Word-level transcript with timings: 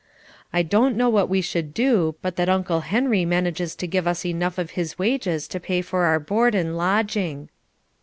I 0.51 0.63
don't 0.63 0.97
know 0.97 1.09
what 1.09 1.29
we 1.29 1.41
should 1.41 1.75
do 1.75 2.15
but 2.23 2.35
that 2.37 2.49
Uncle 2.49 2.79
Henry 2.81 3.23
manages 3.23 3.75
to 3.75 3.85
give 3.85 4.07
us 4.07 4.25
enough 4.25 4.57
of 4.57 4.71
his 4.71 4.97
wages 4.97 5.47
to 5.49 5.59
pay 5.59 5.83
for 5.83 6.05
our 6.05 6.19
board 6.19 6.55
and 6.55 6.75
lodging. 6.75 7.49